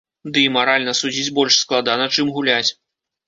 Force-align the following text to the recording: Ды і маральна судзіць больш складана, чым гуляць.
Ды 0.35 0.39
і 0.47 0.51
маральна 0.55 0.95
судзіць 0.99 1.33
больш 1.39 1.59
складана, 1.65 2.05
чым 2.15 2.31
гуляць. 2.39 2.69